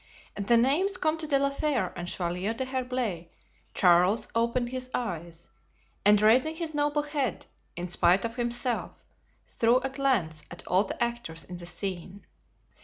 [0.35, 3.27] At the names Comte de la Fere and Chevalier d'Herblay,
[3.75, 5.51] Charles opened his eyes,
[6.03, 9.05] and raising his noble head, in spite of himself,
[9.45, 12.25] threw a glance at all the actors in the scene.